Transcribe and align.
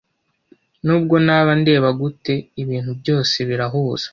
nubwo 0.85 1.15
naba 1.25 1.51
ndeba 1.61 1.89
gute 2.01 2.33
ibintu 2.61 2.91
byose 2.99 3.35
birahuza 3.49 4.07